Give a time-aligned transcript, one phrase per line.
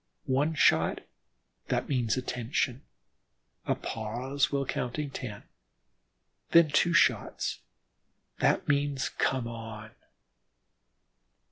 [0.25, 1.01] One shot:
[1.67, 2.81] that means "attention,"
[3.67, 5.43] a pause while counting ten,
[6.49, 7.59] then two shots:
[8.39, 9.91] that means "come on."